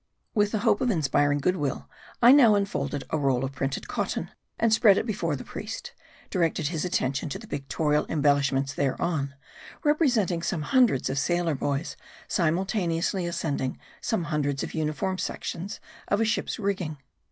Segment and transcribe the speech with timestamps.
[0.33, 1.87] With the hope of inspiring good will,
[2.23, 5.91] I now unfolded a roll of printed cotton, and spreading it before the priest,
[6.31, 9.35] directed his attention to the pictorial embellishments thereon,
[9.83, 11.95] representing some hundreds of sailor boys
[12.27, 16.97] simultaneously ascending some hundreds of uniform sections of a ship's rig ging.